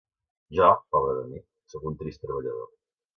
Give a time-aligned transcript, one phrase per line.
[0.59, 1.41] Jo, pobre de mi,
[1.73, 2.69] soc un trist treballador.